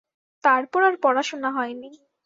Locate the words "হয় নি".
1.51-1.89